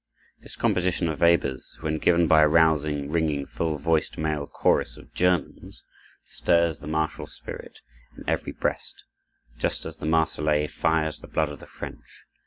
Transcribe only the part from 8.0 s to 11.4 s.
in every breast, just as the Marseillaise fires the